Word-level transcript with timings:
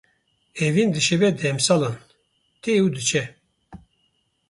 Evîn 0.65 0.89
dişibe 0.95 1.29
demsalan; 1.41 1.97
tê 2.61 2.73
û 2.83 2.87
diçe. 2.95 3.23